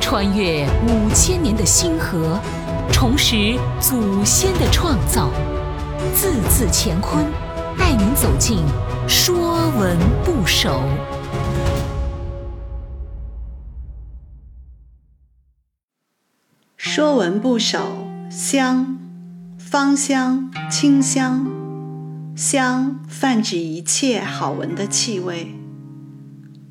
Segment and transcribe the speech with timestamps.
[0.00, 2.38] 穿越五千年的星河，
[2.92, 5.30] 重拾祖先的创造，
[6.14, 7.24] 字字乾坤，
[7.78, 8.58] 带您走进
[9.08, 10.70] 《说文不首》。
[16.96, 17.78] 《说文不首》
[18.30, 18.98] 香，
[19.58, 21.46] 芳香、清香。
[22.36, 25.63] 香泛指一切好闻的气味。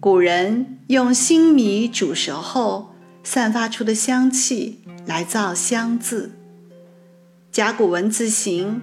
[0.00, 6.30] 古人用新米煮熟后散发出的香气来造“香”字。
[7.52, 8.80] 甲骨文字形，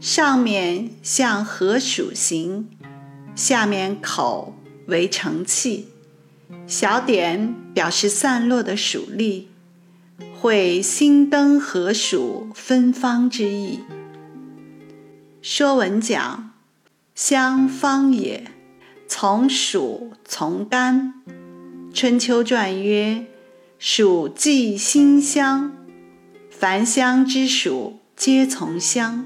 [0.00, 2.70] 上面像河鼠形，
[3.34, 4.54] 下面口
[4.86, 5.88] 为承器，
[6.66, 9.50] 小点表示散落的鼠粒，
[10.40, 13.80] 会星灯河鼠芬芳之意。
[15.42, 16.52] 说文讲，
[17.14, 18.50] 香方也，
[19.08, 21.14] 从属从甘。
[21.94, 23.26] 春秋传曰
[23.78, 25.72] ：“属寄馨香，
[26.50, 29.24] 凡香之属皆从香。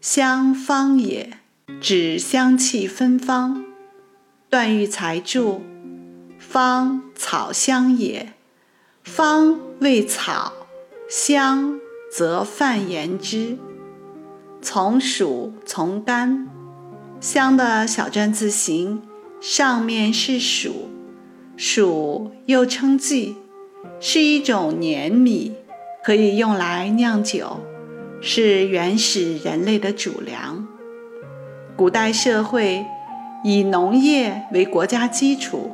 [0.00, 1.30] 香方也，
[1.80, 3.64] 指香气芬芳。”
[4.50, 5.62] 段玉裁注
[6.38, 8.32] ：“芳，草香也。
[9.04, 10.52] 芳为草，
[11.08, 11.78] 香
[12.12, 13.58] 则泛言之。”
[14.62, 16.48] 从属从甘，
[17.20, 19.02] 香的小篆字形，
[19.42, 20.70] 上面是黍，
[21.58, 23.36] 黍又称稷，
[24.00, 25.52] 是一种黏米，
[26.02, 27.60] 可以用来酿酒，
[28.22, 30.66] 是原始人类的主粮。
[31.76, 32.86] 古代社会
[33.44, 35.70] 以农业为国家基础，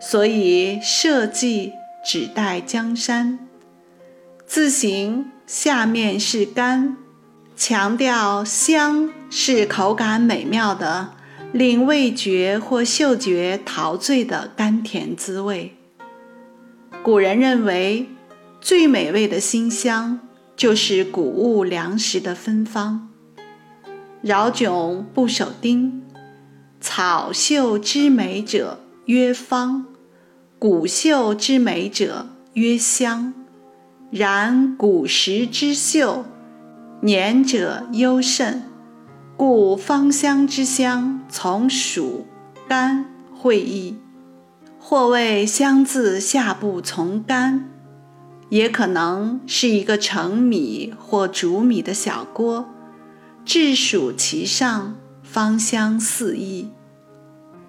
[0.00, 1.72] 所以社稷
[2.04, 3.38] 指代江山。
[4.44, 6.96] 字形下面是干。
[7.56, 11.14] 强调香是口感美妙的，
[11.52, 15.76] 令味觉或嗅觉陶醉的甘甜滋味。
[17.02, 18.08] 古人认为，
[18.60, 20.18] 最美味的馨香
[20.56, 23.08] 就是谷物粮食的芬芳。
[24.20, 26.02] 饶迥不守丁，
[26.80, 29.86] 草嗅之美者曰芳，
[30.58, 33.32] 谷嗅之美者曰香。
[34.10, 36.24] 然谷实之嗅。
[37.04, 38.62] 年者优甚，
[39.36, 42.26] 故芳香之香从属
[42.66, 43.98] 甘会意，
[44.78, 47.68] 或谓香字下部从干，
[48.48, 52.70] 也可能是一个盛米或煮米的小锅，
[53.44, 56.70] 置属其上，芳香四溢。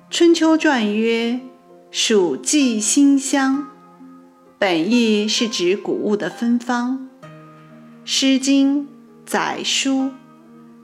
[0.10, 1.42] 春秋传曰
[1.92, 3.68] ：“属寄馨香”，
[4.58, 7.10] 本意是指谷物的芬芳。
[8.06, 8.95] 诗经。
[9.26, 10.12] 载书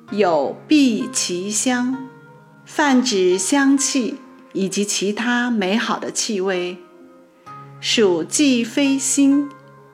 [0.09, 2.09] 有碧其香，
[2.65, 4.15] 泛指香气
[4.53, 6.77] 以及其他美好的气味。
[7.79, 9.47] 属既非馨，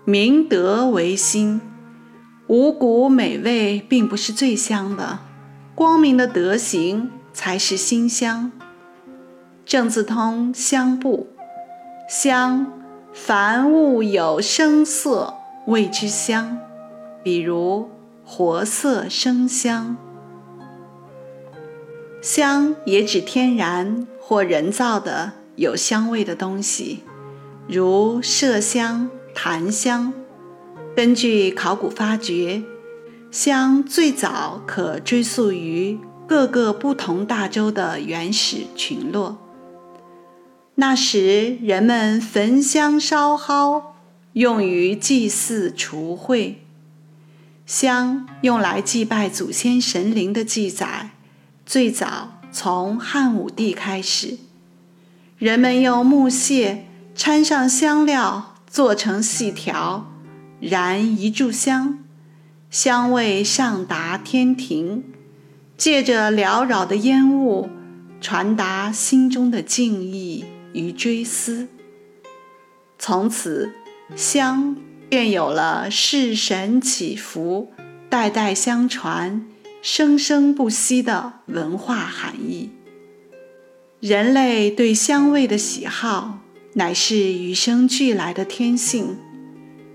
[0.05, 1.59] 明德为馨。
[2.47, 5.19] 五谷美味并不是最香的，
[5.75, 8.49] 光明的德行才是馨香。
[9.65, 11.27] 正字通香部，
[12.09, 12.65] 香，
[13.11, 15.33] 凡物有声色
[15.67, 16.57] 谓之香，
[17.21, 17.89] 比如。
[18.29, 19.95] 活色生香，
[22.21, 27.05] 香也指天然或人造的有香味的东西，
[27.69, 30.11] 如麝香、檀香。
[30.93, 32.63] 根据考古发掘，
[33.31, 39.37] 香最早可追溯于各个不同大洲的原始群落。
[40.75, 43.81] 那时人们焚香烧蒿，
[44.33, 46.55] 用于祭祀除秽。
[47.67, 51.09] 香用来祭拜祖先神灵的记载，
[51.65, 54.37] 最早从汉武帝开始。
[55.37, 60.09] 人们用木屑掺上香料，做成细条，
[60.61, 61.99] 燃一炷香，
[62.71, 65.03] 香味上达天庭，
[65.75, 67.67] 借着缭绕的烟雾，
[68.21, 71.67] 传达心中的敬意与追思。
[72.97, 73.73] 从此，
[74.15, 74.77] 香。
[75.09, 77.71] 便有了世神祈福、
[78.09, 79.45] 代代相传、
[79.81, 82.71] 生生不息的文化含义。
[84.01, 86.39] 人类对香味的喜好，
[86.73, 89.17] 乃是与生俱来的天性，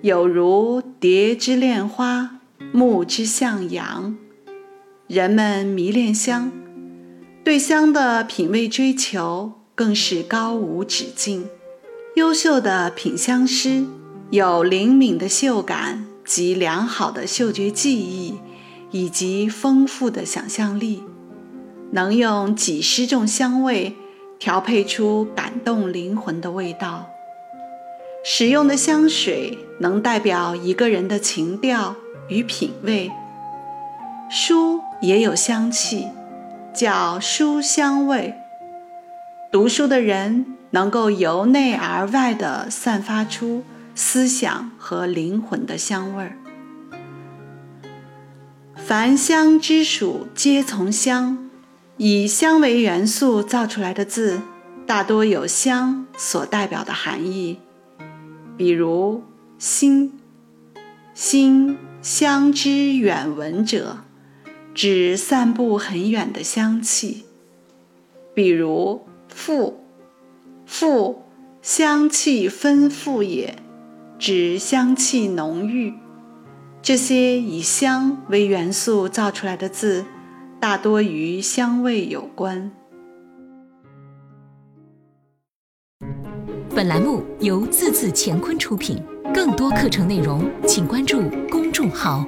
[0.01, 2.39] 有如蝶之恋花，
[2.73, 4.17] 木之向阳。
[5.07, 6.51] 人们迷恋香，
[7.45, 11.47] 对香的品味追求更是高无止境。
[12.17, 13.85] 优秀的品香师。
[14.33, 18.39] 有灵敏的嗅感及良好的嗅觉记忆，
[18.91, 21.03] 以及丰富的想象力，
[21.91, 23.95] 能用几十种香味
[24.39, 27.11] 调配出感动灵魂的味道。
[28.25, 31.95] 使用的香水能代表一个人的情调
[32.29, 33.13] 与品味。
[34.31, 36.07] 书也有香气，
[36.73, 38.33] 叫书香味。
[39.51, 43.63] 读书的人能够由内而外地散发出
[43.95, 46.37] 思想和灵魂的香味儿。
[48.77, 51.51] 凡香之属，皆从香。
[51.99, 54.41] 以香为元素造出来的字，
[54.87, 57.59] 大多有香所代表的含义。
[58.57, 59.23] 比如
[59.59, 60.19] “心
[61.15, 63.99] ”，“心香之远闻者”，
[64.75, 67.25] 指散布很远的香气。
[68.35, 69.75] 比如“馥
[70.67, 71.17] ”，“馥
[71.61, 73.57] 香气丰富也”，
[74.25, 75.93] 指香气浓郁。
[76.81, 80.05] 这些以香为元素造出来的字。
[80.61, 82.71] 大多与香味有关。
[86.73, 89.03] 本栏目由字字乾坤出品，
[89.35, 92.25] 更多课程内容请关注公众号。